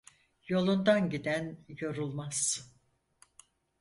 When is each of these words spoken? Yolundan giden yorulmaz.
Yolundan 0.47 1.09
giden 1.09 1.65
yorulmaz. 1.69 2.67